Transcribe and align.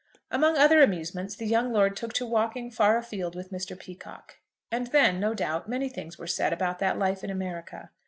Among 0.31 0.57
other 0.57 0.81
amusements 0.81 1.35
the 1.35 1.45
young 1.45 1.71
lord 1.71 1.95
took 1.95 2.11
to 2.13 2.25
walking 2.25 2.71
far 2.71 2.97
afield 2.97 3.35
with 3.35 3.51
Mr. 3.51 3.77
Peacocke. 3.79 4.39
And 4.71 4.87
then, 4.87 5.19
no 5.19 5.35
doubt, 5.35 5.69
many 5.69 5.89
things 5.89 6.17
were 6.17 6.25
said 6.25 6.51
about 6.51 6.79
that 6.79 6.97
life 6.97 7.23
in 7.23 7.29
America. 7.29 7.91